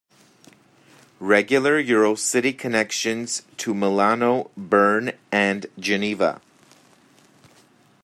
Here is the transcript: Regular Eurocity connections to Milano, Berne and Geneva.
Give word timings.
Regular 1.19 1.77
Eurocity 1.79 2.53
connections 2.57 3.43
to 3.57 3.75
Milano, 3.75 4.49
Berne 4.57 5.11
and 5.31 5.67
Geneva. 5.77 6.41